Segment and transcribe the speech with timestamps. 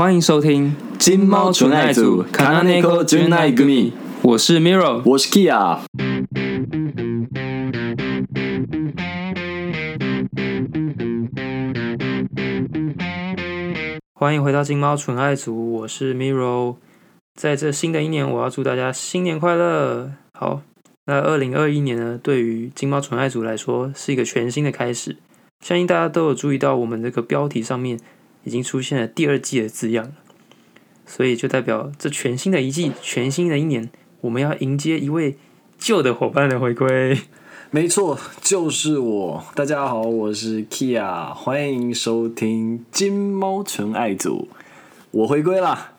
[0.00, 5.02] 欢迎收听金猫纯爱组卡纳内科纯爱グミ我是 Miro。
[5.04, 5.80] 我是 Kia。
[14.14, 16.76] 欢迎回到金猫纯爱组，我是 Miro。
[17.34, 20.12] 在这新的一年，我要祝大家新年快乐。
[20.32, 20.62] 好，
[21.04, 25.18] 那二零二一年呢，对于金猫纯爱组来说是一个全新的开始。
[25.62, 28.00] 相信大家都有注意到，我们这个标题上面
[28.44, 30.12] 已经出现了第二季的字样了，
[31.06, 33.90] 所以就代表这全新的一季、全新的一年，
[34.22, 35.36] 我们要迎接一位
[35.78, 37.18] 旧的伙伴的回归。
[37.70, 39.44] 没错，就是我。
[39.54, 44.48] 大家好，我是 Kia，欢迎收听金猫纯爱组，
[45.12, 45.92] 我回归啦。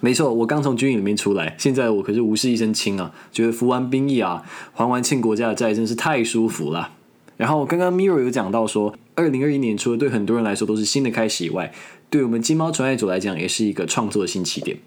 [0.00, 6.92] 没错，我刚从军营里面出来，现在我可是无事一身轻啊，觉得服完兵役啊，还完欠国家的债，真是太舒服了。
[7.36, 11.72] 然后刚刚 Miro 有讲到说，二零二一年除了对很多人来说都是新的开始以外，
[12.08, 14.78] 对我们金猫纯爱组来讲，也是一个创作的新起点。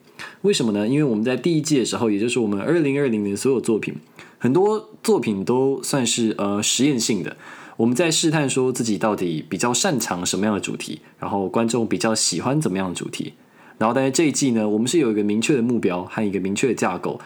[0.44, 0.88] 为什么呢？
[0.88, 3.96] 因为我们在第一季的时候，也就是我们二零二零年所有作品，
[4.40, 7.36] 很多作品都算是呃实验性的。
[7.76, 13.34] 我们在试探说自己到底比较擅长什么样的主题，然后观众比较喜欢怎么样的主题。
[13.78, 17.20] 然后但是这一季呢，我们是有一个明确的目标和一个明确的架构，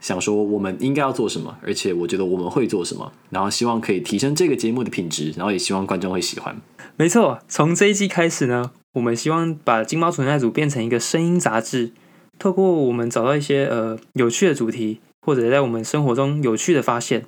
[0.00, 6.60] 想说我们应该要做什么，而且我觉得我们会做什么，然后希望可以提升这个节目的品质，然后也希望观众会喜欢。
[6.96, 11.92] 没错，从这一季开始呢，我们希望把金猫存在组变成一个声音杂志，
[12.38, 17.26] 透过我们找到一些呃有趣的主题，或者在我们生活中有趣的发现，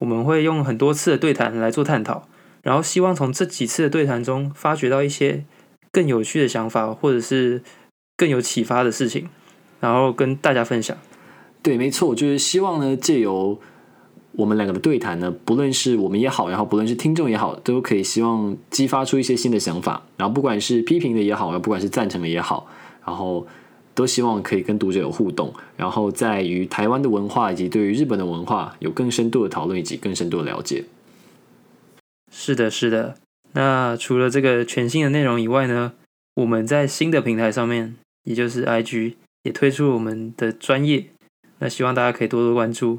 [0.00, 2.26] 我们会用很多次的对谈来做探讨，
[2.62, 5.44] 然后希望从这几次的对谈中发掘到一些
[5.90, 7.62] 更有趣的想法，或者是
[8.16, 9.28] 更有启发的事情，
[9.80, 10.96] 然后跟大家分享。
[11.62, 13.60] 对，没错，就是希望呢，借由
[14.32, 20.02] 我们两个的对谈呢，不论是我们也好，然后不论是听众也好，都可以希望激发出一些新的想法。
[20.16, 22.66] 然后不管是批评的也好，不管是赞成的也好，
[23.06, 23.46] 然后
[23.94, 30.84] 都希望可以跟读者有互动，然后在于台湾的文化以及对于日本的文化有更深度的讨论以及更深度的了解。
[32.32, 33.16] 是的，是的。
[33.52, 35.92] 那除了这个全新的内容以外呢，
[36.36, 37.94] 我们在新的平台上面，
[38.24, 41.08] 也就是 IG，也推出我们的专业。
[41.62, 42.98] 那希望大家可以多多关注。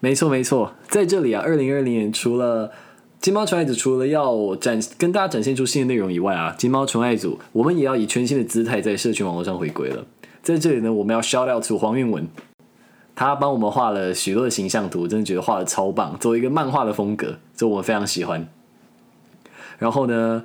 [0.00, 2.72] 没错，没错，在这里啊，二零二零年除了
[3.20, 10.04] 金猫纯爱组除了要展跟大家展现出新的内容以外啊，金猫纯爱组我们也要以全新的姿态在社群网络上回归了。
[10.42, 12.26] 在这里呢，我们要 shout out to 黄韵文，
[13.14, 18.48] 他帮我们画了许多的形象图，真的觉得画的超棒，作为一个漫画的风格，这我们非常喜欢。
[19.78, 20.42] 然后呢，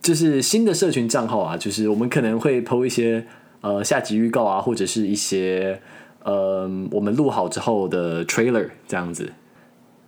[0.00, 3.26] 就是新的社群账号啊，就是我们可能会 PO 一些
[3.60, 5.82] 呃下集预告啊，或者是一些。
[6.22, 9.32] 呃，我们录好之后的 trailer 这样子，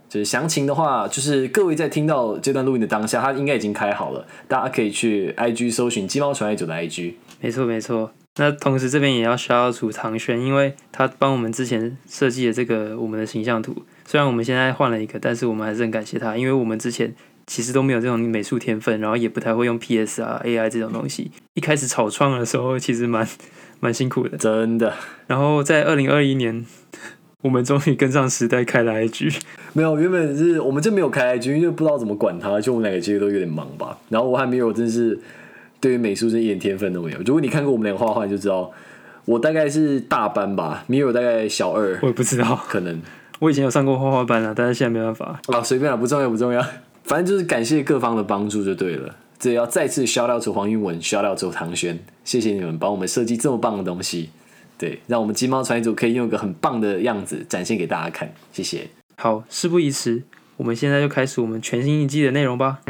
[0.08, 7.14] 就是详情的话，就是各位在听到这段录音的当下，它应该已经开好了，大家可以去 IG 搜寻鸡毛传爱组的 IG。
[7.40, 8.12] 没错，没错。
[8.36, 13.74] 那同时这边也要需要出唐轩，因为他帮我们之前设计的这个我们的形象图，
[14.06, 17.14] 虽然我们现在换了一个，但是我们还是很感谢他，因为我们之前
[17.46, 23.26] 其实都没有这种美术天分，然后也不太会用 PS 啊 AI 这种东西，一开始草创的时候其实蛮。
[23.82, 24.94] 蛮辛苦的，真的。
[25.26, 26.64] 然后在二零二一年，
[27.42, 29.40] 我们终于跟上时代，开了 IG。
[29.72, 33.98] 没有，原本是我们就没有开 IG，因为不知道怎么管它，就我们两个其实都有点忙吧。
[34.08, 35.18] 然后我还没有，真是
[35.80, 37.18] 对于美术是一点天分都没有。
[37.26, 38.70] 如果你看过我们两个画画，你就知道
[39.24, 43.02] 我大概是大班吧，Miro 大概小二，我也不知道，可能
[43.40, 46.64] 我以前有上过画画班啊，但是现在没办法啊，随便了，不重要，不重要，
[47.02, 49.16] 反正就是感谢各方的帮助就对了。
[49.42, 54.30] 这要再次 shout out 出黄韵文，shout out 出唐轩，谢谢你们帮我们设计这么棒的东西，
[54.78, 58.88] 对，让我们金猫传组可以用一个很棒的样子展现给大家看，谢谢。
[59.16, 60.22] 好，事不宜迟，
[60.58, 62.82] 我们现在就开始我们全新一季的内容吧。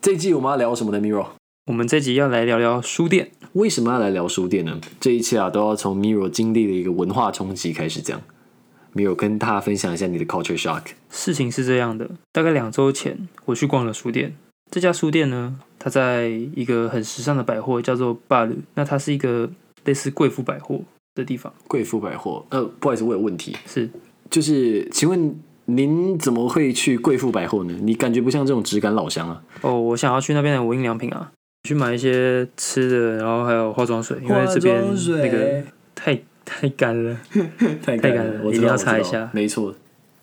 [0.00, 1.26] 这一季我们要聊什么呢？Miro，
[1.66, 3.32] 我们这集要来聊聊书店。
[3.52, 4.80] 为什么要来聊书店呢？
[4.98, 8.22] 这一切啊，都要从 Miro 经历的一个文化冲击开始讲。
[8.92, 10.82] 没有跟大家分享一下你的 culture shock。
[11.10, 14.34] 事情是这样的，大概两周前我去逛了书店。
[14.70, 19.50] 这家书店呢，它在一个很时尚的百货，叫做 b a l 那它是一个
[19.84, 20.80] 类似贵妇百货
[21.14, 21.52] 的地方。
[21.68, 22.44] 贵妇百货？
[22.48, 23.56] 呃，不好意思，我有问题。
[23.66, 23.90] 是，
[24.30, 27.78] 就是请问您怎么会去贵妇百货呢？
[27.82, 29.42] 你感觉不像这种直感老乡啊？
[29.60, 31.30] 哦，我想要去那边的无印良品啊，
[31.64, 34.82] 去买一些吃的，然后还有化妆水，因为这边
[35.22, 35.62] 那个
[35.94, 36.18] 太。
[36.46, 37.18] 太干了，
[37.82, 39.30] 太干了，我一定要擦一下。
[39.32, 39.74] 没错，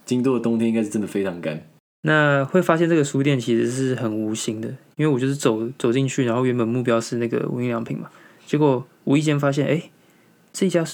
[0.06, 1.66] 京都的冬天应该是真的非常干。
[2.02, 8.10] 那会发现这个书店其实是很无形的，因为我就是走走进去，然后原本目标是那个无印良品嘛，
[8.46, 9.90] 结果无意间发现，哎，
[10.54, 10.86] 这家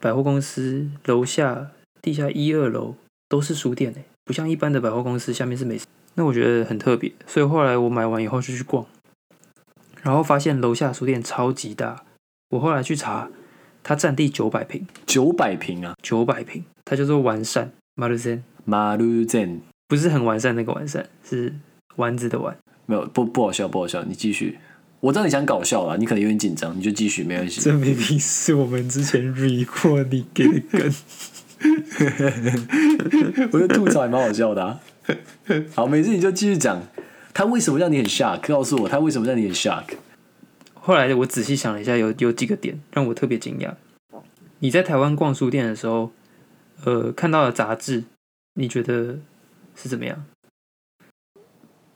[0.00, 1.68] 百货公司楼下
[2.02, 2.94] 地下一二楼
[3.28, 5.86] 都是书店哎，不像一般的百货公司下面是美食。
[6.14, 8.84] 那我觉得很特别，所以后来我买完以后就去逛，
[10.02, 12.04] 然后发现楼下书店超级大。
[12.50, 13.30] 我后来去查，
[13.82, 21.54] 它占地九百平，九百平啊，九百平，它叫做完善马路森，马路镇不是很完善那个完善，是
[21.96, 22.56] 丸子的丸。
[22.86, 24.58] 没有不不好笑，不好笑，你继续。
[25.00, 27.60] 我知道你想搞笑啦，你可能有点紧张，你就继续，没关系。
[27.60, 30.94] 这明明是我们之前 re 过你给的梗。
[33.52, 34.80] 我觉得吐槽还蛮好笑的、啊。
[35.74, 36.82] 好，每次你就继续讲，
[37.32, 38.46] 他为什么让你很 shock？
[38.48, 39.84] 告诉我他为什么让你很 shock？
[40.80, 43.74] 后来我仔细想了一下，有有几个点让我特别惊讶。
[44.60, 46.10] 你在台湾逛书店的时候，
[46.84, 48.04] 呃，看到的杂志，
[48.54, 49.18] 你觉得
[49.76, 50.24] 是怎么样？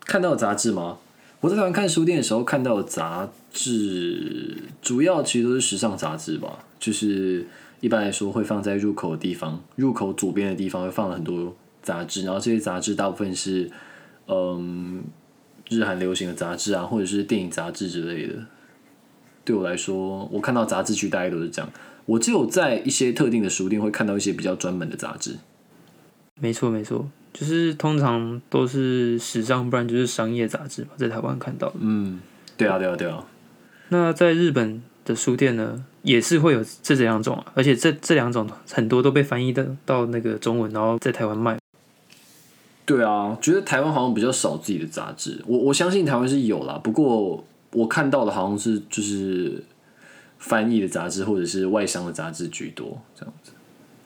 [0.00, 0.98] 看到杂志吗？
[1.40, 6.64] 我在台湾看书店的时候看到的杂志，主要其实都是时尚杂志吧。
[6.78, 7.46] 就是
[7.80, 13.70] 一般来说会放在入口的地方，入口左边的地方会放了很多杂志，然后这些杂志大部分是
[14.26, 15.04] 嗯
[15.69, 18.34] 日韩流行的杂志啊，或者是电影杂志之类的。
[19.44, 21.70] 对我来说，我看到杂志区大概都是这样。
[22.06, 25.37] 我只有在一些特定的书店会看到一些比较专门的杂志。
[26.41, 31.73] 没错，没错，就是通常都是时尚，不然就是商业杂志嘛，在台湾看到。
[31.79, 32.20] 嗯，
[32.56, 33.25] 对啊，对啊，对啊。
[33.91, 41.58] 那在日本的书店呢，也是会有这两种啊，而且这这两种很多都被翻译的到那个中文，然后在台湾卖。
[42.85, 45.43] 对啊，觉得台湾好像比较少自己的杂志。
[45.47, 47.43] 我我相信台湾是有啦，不过
[47.75, 49.62] 我看到的好像是就是
[50.38, 53.53] 翻译的杂志或者是外商的杂志居多，这样子。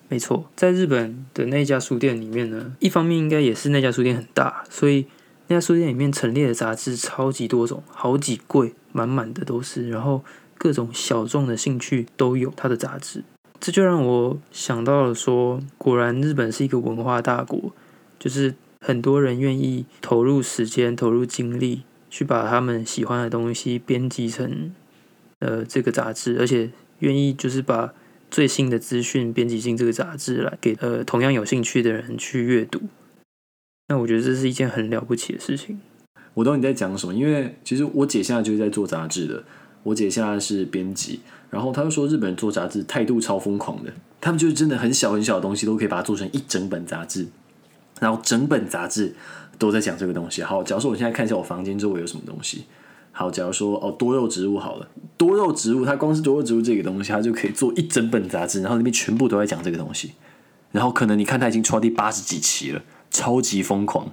[0.08, 5.06] 没错，在日本的那家书店里面呢，一方面应该也是那家书店很大，所以
[5.48, 10.24] 那家书店里面陈列的杂志超级多种，好几柜满满的都是，然后
[10.56, 13.22] 各种小众的兴趣都有它的杂志，
[13.60, 17.72] 这就让我想到了说，果然日本是一个文化大国，
[18.18, 24.74] 就是很多人愿意投入时间、投入精力去把他们喜欢的东西编辑成
[25.40, 27.94] 呃这个杂志，而且愿意就是把。
[28.30, 32.82] 最新的资讯编辑进这个杂志来给呃同样有兴趣的人去阅读，
[33.86, 35.80] 那我觉得这是一件很了不起的事情。
[36.34, 39.42] 我懂你在讲什么，因为其实我姐现在就是在做杂志的，
[39.82, 43.90] 我姐现在是编辑，然后她就说日本人做杂志态度超疯狂的，
[44.20, 47.28] 他们就是真的很小很小的东西都可以把它做成一整本杂志，
[47.98, 49.14] 然后整本杂志
[49.58, 50.42] 都在讲这个东西。
[50.42, 52.64] 好，假如说我现在看一下我房间周围有什么东西。
[53.10, 60.12] 好，假如说哦，多肉植物好了，多肉植物，它光是多肉植物这个东西，它就可以做一整本杂志，然后里面全部都在讲这个东西。
[60.70, 64.12] 然后可能你看，它已经出到第八十几期了，超级疯狂。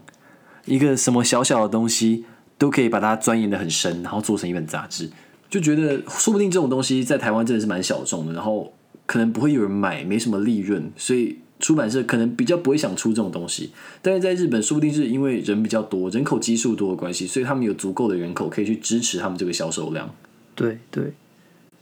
[0.66, 2.26] 一个什么小小的东西
[2.58, 5.12] 都可以把它钻研的很深，然后做成一本杂志，
[5.52, 8.74] 就觉得说不定这种东西在台湾真的是蛮小众的，然后
[9.06, 11.40] 可能不会有人买，没什么利润，所以。
[11.60, 13.72] 出版社可能比较不会想出这种东西，
[14.02, 20.14] 但是在日本，说不定是因为人比较多，人口基数多的关系，所以他们有足够的人口可以去支持他们这个销售量。
[20.54, 21.14] 对对，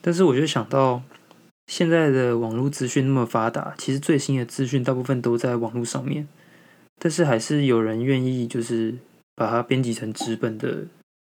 [0.02, 1.02] 但是我就想到
[1.68, 6.28] 现在的网络资讯那么发达，其实最新的资讯大部分都在网络上面，
[7.00, 8.96] 但是还是有人愿意就是
[9.36, 10.86] 把它编辑成纸本的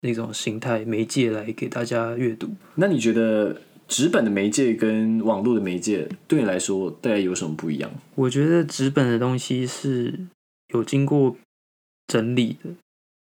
[0.02, 2.50] 那种形态媒介来给大家阅读。
[2.76, 3.62] 那你觉得？
[3.88, 7.90] 纸本的媒介跟网络的媒介对你来说大概有什么不一样？
[8.16, 10.28] 我觉得纸本的东西是
[10.74, 11.38] 有经过
[12.06, 12.72] 整理的，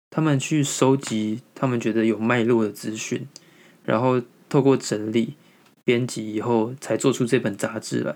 [0.09, 3.25] 他们去收集他们觉得有脉络的资讯，
[3.85, 5.35] 然后透过整理、
[5.85, 8.15] 编辑以后，才做出这本杂志来。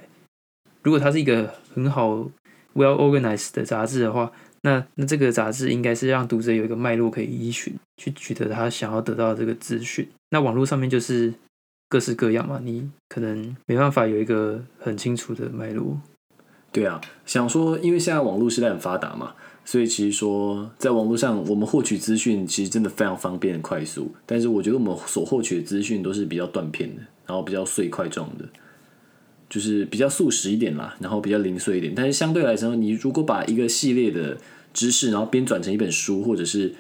[0.82, 2.30] 如果它是一个很好、
[2.76, 4.34] well organized 的杂志的话，
[4.64, 10.10] 那那这个杂志应该是让读者有一个脉络可以依循，去取得他想要得到的这个资讯。
[10.32, 11.34] 那网络上面就是。
[11.94, 16.02] 各式各样嘛，你可能没办法有一个很清楚的脉络。
[16.72, 24.12] 对啊，想说，因为现在网络时代很发达嘛，所以其实说，在网络上我们获取资讯其实真的非常方便、快速。
[24.26, 28.46] 但是我觉得我们所获取的资讯都是比较断片的，然后比较碎块状的，
[29.48, 31.94] 就是比较速食一点啦，然后比较零碎一点。
[31.96, 34.36] 但是相对来说，你如果把一个系列的
[34.74, 36.74] 知识，然后编转成一本书，或者是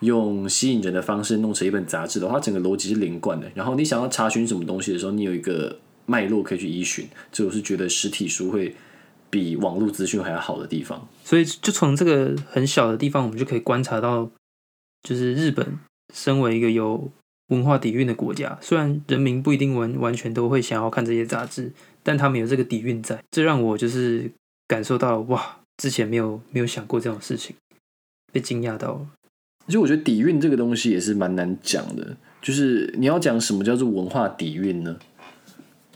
[0.00, 3.50] 用吸引人的方式弄成一本杂志的话，整个逻辑是连贯的。
[3.54, 7.08] 然后你想要查询什么东西的时候，你有一个脉络可以去依循。
[7.32, 8.74] 这我是觉得实体书会
[9.28, 11.08] 比网络资讯还要好的地方。
[11.24, 14.30] 所以，就从这个很小的地方，我们就可以观察到，
[15.02, 15.78] 就是日本
[16.14, 17.10] 身为一个有
[17.48, 24.30] 文化底蕴的国家，虽然人民不一定完完全都会想要看这些杂志，但他们有这个底蕴在，这让我就是
[24.66, 27.56] 感受到哇，之前没有没有想过这种事情，
[28.32, 29.06] 被惊讶到了。
[29.68, 34.96] 其实我觉得底蕴这个东西也是蛮难讲的，就是你要讲什么叫做文化底蕴呢？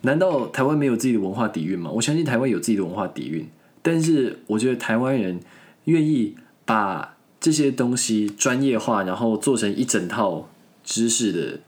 [0.03, 1.91] 难道台湾没有自己的文化底蕴吗？
[1.91, 3.49] 我相信台湾有自己的文化底蕴，
[3.81, 5.41] 但是我觉得台湾人
[5.87, 10.51] 愿意把这些东西专业化，然后做成一整套
[10.85, 11.61] 知识的，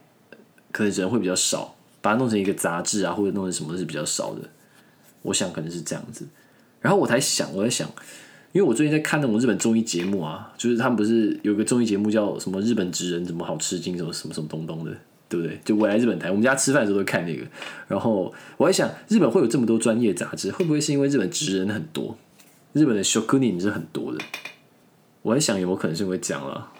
[0.73, 4.42] 可能人会比较少，把它弄成一个杂志啊，或者弄成什么是比较少的。
[5.23, 6.26] 我想可能是这样子。
[6.80, 7.88] 然后我才想，我在想，
[8.54, 14.96] 因为我最近在看那种日本综艺节目啊，就是他们不是有个综艺节目叫什么日本职人怎么好吃惊，什么什么什么东东的，
[15.28, 15.58] 对不对？
[15.64, 17.44] 就我来日本台，我们家吃饭的时候都看那个。
[17.88, 22.16] 然后我在想，日本会有这么多专业杂志，会不会是因为日本职人很多，
[22.73, 24.25] 日本的 shokunin 是很多的？
[25.23, 26.70] 我在想有没有可能是因为这样了。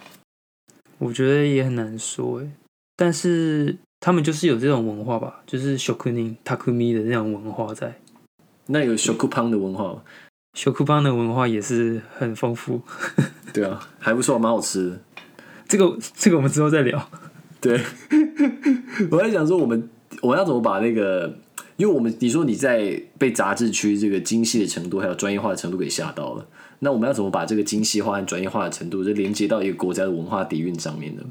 [0.99, 2.53] 我觉得也很难说诶，
[2.95, 7.97] 但是他们就是有这种文化吧，就是 shokunin takumi 的那种文化在。
[8.67, 10.03] 那有 shokupan 的文化吗？
[10.55, 12.81] Shokupan 的文化也是很丰富。
[13.53, 15.01] 对啊，还不错，蛮好吃的。
[15.69, 17.09] 这个这个我们之后再聊。
[17.61, 17.81] 对，
[19.11, 19.89] 我在想说，我们
[20.21, 21.39] 我们要怎么把那个，
[21.77, 26.47] 因为我们你说你在被杂志区这个精细的程度还有专业化的程度给吓到了，
[26.81, 31.23] 那我们要怎么把这个精细化和专业化的程度，就连接到一个国家的文化底蕴上面呢？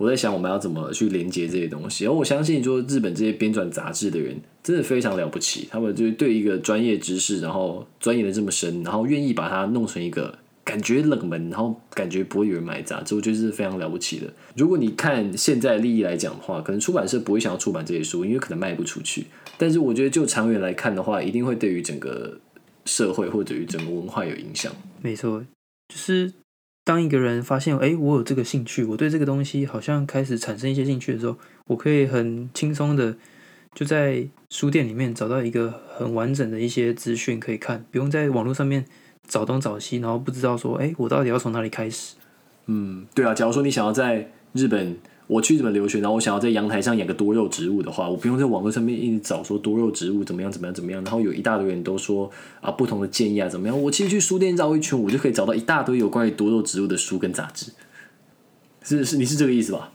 [0.00, 2.06] 我在想，我们要怎么去连接这些东西？
[2.06, 14.26] 而我相信，说日本这些编纂杂志的人真的非常了不起，他们就是对一个专业知识，然后钻研的这么深，然后愿意把它弄成一个感觉冷门，然后感觉不会有人买杂志，我觉得是非常了不起的。
[14.56, 19.26] 如果你看现在利益来讲的话，可能出版社不会想要出版这些书，因为可能卖不出去。
[19.58, 22.40] 但是我觉得就长远来看的话，一定会对于整个
[22.86, 24.72] 社会或者于整个文化有影响。
[25.02, 25.44] 没错，
[25.88, 26.32] 就是
[26.82, 33.16] 当一个人发现，哎，我有这个兴趣，我对这个东西好像开始产生一些兴趣的时候，我可以很轻松的
[33.74, 38.84] 就在书店里面找到一个很完整的一些资讯可以看，不用在网络上面
[39.28, 42.16] 找东找西，然后不知道说，哎，我到底要从哪里开始？
[42.66, 44.96] 嗯，对啊，假如说你想要在日本，
[45.30, 52.28] 我去日本留学，然后我想要在阳台上养个多肉植物的话，我不用在网络上面一直找说多肉植物怎么样怎么样怎么样，然后有一大堆人都说
[52.60, 57.70] 啊不同的建议啊怎么样，我其实去书店绕一圈，我就可以找到一大堆有关于多肉植物的书跟杂志。
[58.82, 59.92] 是是，你是这个意思吧？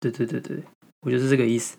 [0.00, 0.56] 对对对对，
[1.02, 1.76] 我就是这个意思。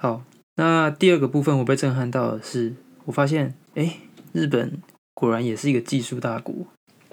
[0.00, 0.24] 好，
[0.56, 2.72] 那第二个部分我被震撼到的是，
[3.04, 3.98] 我发现，哎，
[4.32, 4.80] 日本
[5.12, 6.54] 果然也是一个技术大国。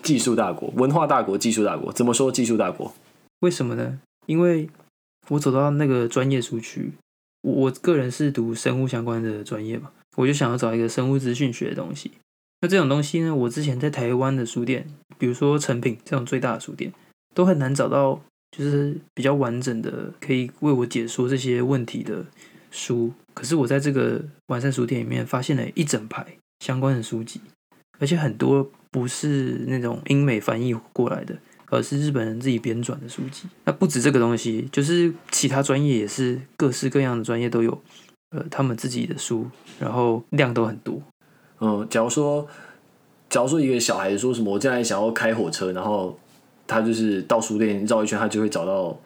[0.01, 2.93] 技术大国、文化大国、技术大国，怎么说技术大国？
[3.41, 4.00] 为什么呢？
[4.29, 4.69] 因为
[5.29, 6.91] 我走到那个专业书区，
[7.41, 12.12] 我我个人是读生物相关的专业嘛，我就想要找一个生物资讯学的东西。
[12.62, 14.86] 那这种东西呢，我之前在台湾的书店，
[15.17, 16.93] 比如说成品这种最大的书店，
[17.33, 18.21] 都很难找到，
[18.55, 22.24] 就是比较完整的可以为我解说这些问题的
[22.69, 23.12] 书。
[23.33, 27.41] 可是我在这个完善书店里面发现了一整排相关的书籍，
[27.98, 31.36] 而且很多不是那种英美翻译过来的。
[31.70, 33.48] 而是日本人自己编撰的书籍。
[33.66, 37.82] 那不止这个东西，就是其他专业也是各式各样的专业都有，
[38.32, 39.48] 呃，他们自己的书，
[39.80, 41.02] 然后量都很多。
[41.60, 42.48] 嗯，假如说，
[43.30, 46.18] 假如说一个小孩子说什么，我将来想要开火车，然后
[46.66, 49.00] 他就是到书店绕一圈，他就会找到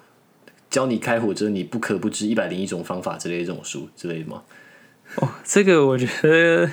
[0.69, 4.43] 教你开火车你不可不知一百零一种方法之类的这种书之类的吗？
[5.15, 6.69] 哦，这个我觉得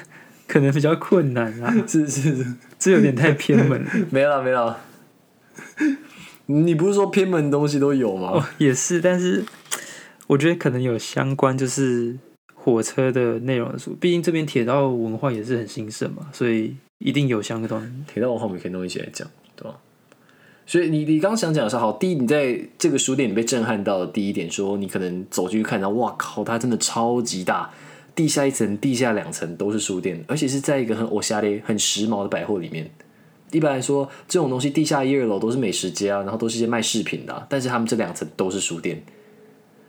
[0.46, 2.46] 可能比较困难啊， 是是是，
[2.78, 3.90] 这有点太偏门了。
[4.10, 4.78] 没 了没了。
[6.50, 8.32] 你不是说偏门的东西都有吗？
[8.32, 9.44] 哦，也是，但是
[10.26, 12.16] 我觉得可能有相关就是
[12.54, 18.04] 火车的内容的书，毕竟这边铁道文化也是很兴盛嘛，所以一定有相关。
[18.12, 19.76] 铁道文化我们可以弄一起来讲，对吧？
[20.66, 27.70] 所以你你刚想讲的是好，第一，你在这个书店你被震撼到的第一点，说你可能走进去看到，哇靠，它真的超级大，
[28.14, 32.90] 地下一层、地下两层都是书店，而且是在一个很欧夏的、很时髦的百货里面。
[33.52, 39.02] 一般来说，这种东西地下一二楼都是美食街啊，然后都是一些卖饰品的、但是他们这两层都是书店。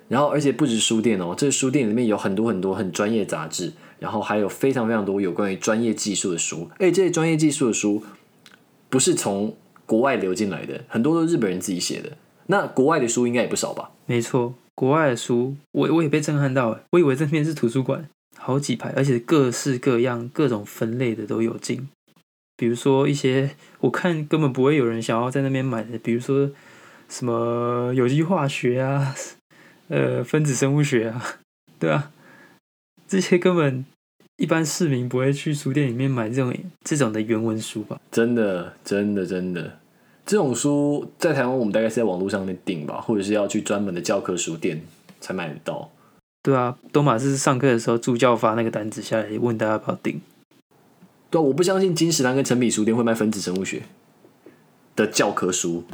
[0.08, 6.70] 然后，而且不止书店哦，这个书店里面有很多很多很专业杂志，然后还有非常非常多有关于专业技术的书。
[6.80, 8.04] 而且这些专业技术的书
[8.90, 12.12] 不是从国外流进来的，很多都是日本人自己写的。
[12.48, 13.92] 那国外的书应该也不少吧？
[14.06, 21.88] 没错，国外的书我我也被震撼到，我以为这边是图书馆，好几排，而且各式各样、各种分类的都有进。
[22.62, 23.50] 比如说一些
[23.80, 26.48] 我看根本不会有人想要在那边买的，比如说
[27.10, 29.16] 什么有机化学啊，
[29.90, 31.40] 呃，分子生物学啊，
[31.80, 32.12] 对啊，
[33.08, 33.84] 这些根本
[34.38, 36.54] 一般市民不会去书店里面买这种
[36.84, 38.00] 这种的原文书吧？
[38.12, 39.80] 真的，真的，真的，
[40.24, 44.80] 这种书在台湾我们大概是在网络上面订吧，或者是要去专门的教科书店
[45.20, 45.90] 才买得到。
[46.44, 50.22] 对啊，东马是上课的时候助教发那个单子下来，问大家要不要订。
[51.32, 53.84] 对，我不相信金石堂跟诚品书店会卖分子生物学
[54.98, 55.86] 的教科书，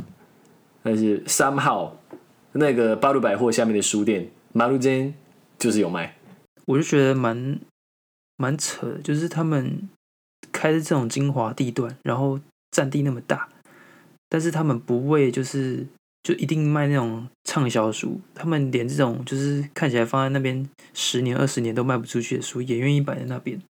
[0.82, 1.96] 但是三号
[2.53, 5.13] 那个八路百货下面的书店马路间
[5.60, 6.17] 就是有卖。
[6.65, 7.60] 我就觉得蛮
[8.36, 9.88] 蛮扯的，就是他们
[10.51, 12.39] 开的这种精华地段，然后
[12.72, 13.48] 占地那么大，
[14.27, 15.86] 但是他们不为就是
[16.24, 23.62] 就一定卖那种畅销书，他们连这种就是看起来放在那边十年二十年都卖不出去的书，也愿意摆在那边。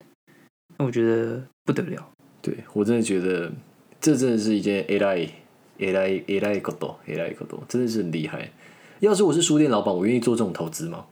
[0.79, 2.09] 那我觉得不得了。
[2.41, 3.53] 对我真的觉得
[4.01, 5.29] 这真的是一件 A 来
[5.79, 8.51] A 来 A 来个多 A 来个多，真的是很厉害。
[9.01, 11.05] 要是我是书店老板，我愿意做这种投资吗？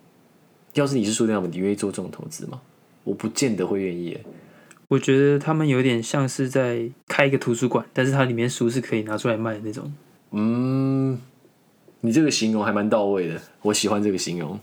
[0.72, 2.62] 要是你是书店老板，你愿意做这种投资吗？
[3.02, 4.16] 我不见得会愿意。
[4.88, 9.92] 我觉得他们有点像是在开一个图书馆，但是它里面书是可以拿出来卖的那种。
[10.30, 11.20] 嗯，
[12.00, 14.58] 你这个形容还蛮到位的，我喜欢这个形容。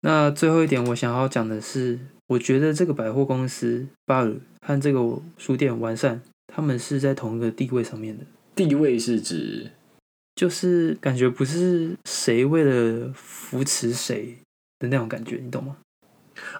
[0.00, 1.98] 那最后一点，我想要讲的是，
[2.32, 4.34] 我觉得这个百货公司巴尔
[4.66, 8.24] 和这个书店完善，他们是在同一个地位上面的。
[8.54, 9.70] 地位是指
[10.34, 14.36] 就是感觉不是谁为了扶持谁
[14.78, 15.76] 的那种感觉，你懂吗？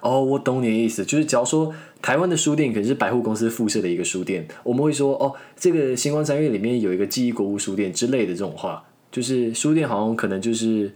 [0.02, 10.92] 哦，我懂你的意思，就是假如说台湾的书店可能是百货公司附设的一个书店，我们会说哦，这个星光三月里面有一个记忆国物书店之类的这种话，就是书店好像可能就是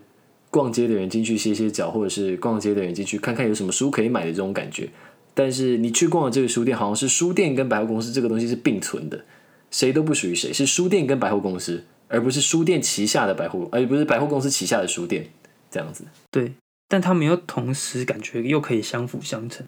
[0.51, 4.89] 逛街的人进去歇歇脚，或者是逛街的人进去看看有什么书可以买的这种感觉。
[5.35, 9.25] 但是你去逛的这个书店，好像是书店跟百货公司这个东西是并存的，
[9.71, 15.29] 谁都不属于谁，是书店跟百货公司，而不是书店旗下的百货，而不是百货公司旗下的书店
[15.71, 16.05] 这样子。
[16.31, 16.55] 对，
[16.89, 19.67] 但他们又同时感觉又可以相辅相成。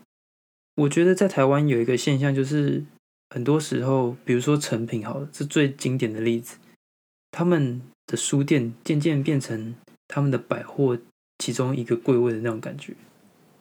[0.77, 2.85] 我觉得在台湾有一个现象，就是
[3.29, 6.57] 很多时候，比如说成品好了，是最经典的例子，
[7.31, 9.75] 他们的书店渐渐变成
[10.09, 10.99] 他们的百货
[11.39, 12.95] 其中一个柜位的那种感觉。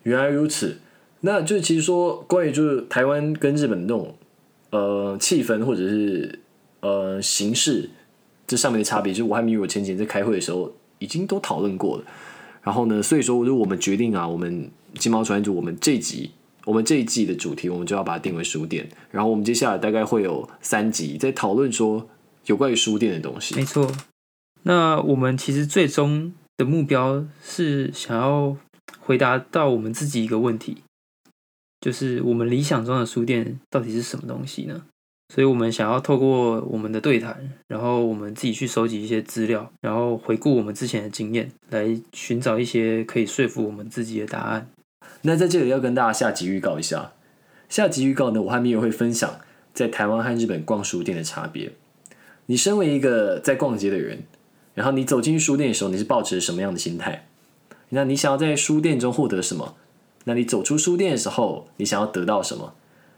[0.04, 0.77] 原来如此，
[1.22, 4.16] 那就其实说关于就是台湾跟日本那种
[4.72, 6.39] 呃气氛或者是
[6.80, 7.89] 呃形式
[8.48, 12.06] 这上面的差别，就是我和米有前几天在开会的时候已经都讨论过了。
[12.63, 16.32] 然后呢，所以说就我们决定啊，我们金毛传组我们这集
[16.66, 18.88] 我们这一季的主题，我们就要把它定为书店。
[19.10, 22.10] 然后我们接下来大概会有三集在讨论说
[22.46, 23.56] 有关于书店的东西。
[23.56, 23.89] 没错，
[24.68, 28.58] 那我们其实最终的目标是想要
[29.00, 30.84] 回答到我们自己一个问题，
[31.80, 34.84] 就是我们理想中的书店到底是什么东西呢？
[35.34, 44.70] 所以我们想要透过我们的对谈，然后我们自己去收集一些资料，然后回顾我们之前的经验，来寻找一些可以说服我们自己的答案。
[45.22, 47.14] 那在这里要跟大家下集预告一下，
[47.70, 49.40] 下集预告呢，我和米友会分享
[49.74, 51.72] 在台湾和日本逛书店的差别。
[52.48, 54.24] 你身为一个在逛街的人，
[54.77, 57.25] 然后你走进书店的时候，你是抱持什么样的心态？
[57.90, 59.74] 那你想要在书店中获得什么？
[60.25, 62.75] 那你走出书店的时候，你想要得到什么？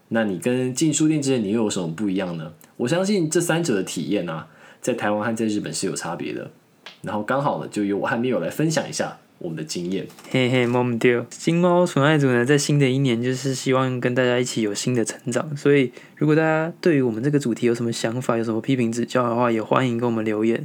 [0.08, 2.54] 那你跟进书店之前，你又有什么不一样呢？
[2.78, 4.46] 我相信这三者的体验啊，
[4.80, 6.50] 在台湾和在日本是有差别的。
[7.02, 10.08] 然后刚好呢，就由我和米友来分享一下我们的经验。
[10.30, 11.26] 嘿嘿，摸不丢。
[11.28, 15.54] 金猫纯爱组呢，在新的一年就是希望跟大家一起有新的成长。
[15.54, 20.64] 所以，如果大家对于我们这个主题有什么想法，有什么批评指教的话，也欢迎跟我们留言。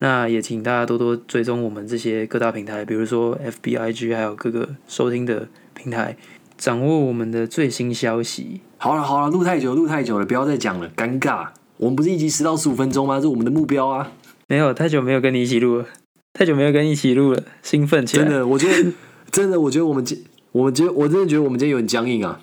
[0.00, 6.16] 那也请大家多多追踪我们这些各大平台，比如说 FBIG，还有各个收听的平台，
[6.58, 8.60] 掌握我们的最新消息。
[8.76, 11.48] 好了好了，录太久录太久了，不要再讲了，尴尬。
[11.76, 13.16] 我们不是一集十到十五分钟吗？
[13.16, 14.12] 这是我们的目标啊！
[14.46, 15.86] 没有太久没有跟你一起录了，
[16.34, 18.24] 太久没有跟你一起录了，兴奋起来。
[18.24, 18.92] 真的，我觉得
[19.30, 22.40] 真的，我觉得我们今我们觉得我真的觉得我们今天有点僵硬啊。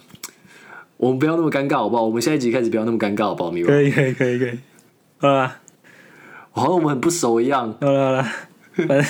[0.98, 2.04] 我们不要那么尴尬好不好？
[2.04, 3.52] 我们下一集开始不要那么尴尬好不好？
[3.52, 4.60] 米可以可以可以可以。
[5.18, 5.60] 好啦，
[6.52, 7.74] 好像我们很不熟一样。
[7.82, 8.24] 好了好了，
[8.88, 9.04] 反正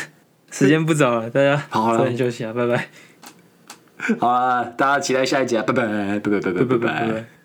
[0.51, 2.87] 时间不早了， 大家好了早点休息啊，拜拜。
[4.19, 5.63] 好了，大家期待下一集啊！
[5.67, 7.07] 拜拜拜拜拜拜拜拜拜。
[7.07, 7.40] 拜拜。